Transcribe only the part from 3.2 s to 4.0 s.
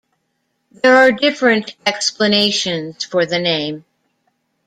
the name.